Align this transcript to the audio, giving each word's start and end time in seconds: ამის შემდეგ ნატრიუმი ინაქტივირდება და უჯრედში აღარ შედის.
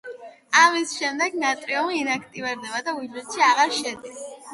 ამის 0.59 0.93
შემდეგ 1.01 1.35
ნატრიუმი 1.43 1.99
ინაქტივირდება 2.03 2.81
და 2.87 2.95
უჯრედში 3.03 3.45
აღარ 3.49 3.77
შედის. 3.81 4.19